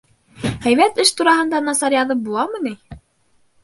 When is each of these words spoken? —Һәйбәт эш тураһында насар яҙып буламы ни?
—Һәйбәт 0.63 0.97
эш 1.05 1.13
тураһында 1.21 1.63
насар 1.69 1.99
яҙып 2.01 2.27
буламы 2.27 2.67
ни? 2.69 2.77